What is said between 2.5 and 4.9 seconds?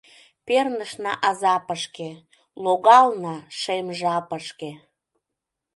Логална шем жапышке.